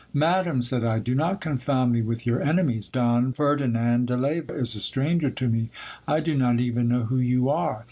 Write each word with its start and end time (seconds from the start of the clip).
Madam, 0.15 0.63
said 0.63 0.83
I, 0.83 0.97
do 0.97 1.13
not 1.13 1.41
confound 1.41 1.93
me 1.93 2.01
with 2.01 2.25
your 2.25 2.41
enemies. 2.41 2.89
Don 2.89 3.33
Ferdi 3.33 3.67
nand 3.71 4.07
de 4.07 4.17
Leyva 4.17 4.51
is 4.55 4.75
a 4.75 4.79
stranger 4.79 5.29
to 5.29 5.47
me; 5.47 5.69
I 6.07 6.19
do 6.21 6.35
not 6.35 6.59
even 6.59 6.87
know 6.87 7.03
who 7.03 7.19
you 7.19 7.49
are. 7.49 7.79